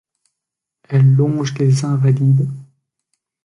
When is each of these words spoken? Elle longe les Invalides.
Elle 0.89 1.13
longe 1.13 1.53
les 1.59 1.85
Invalides. 1.85 2.49